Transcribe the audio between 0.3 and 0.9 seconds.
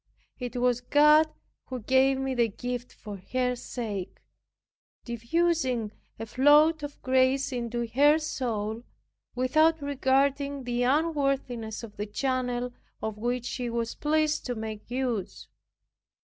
It was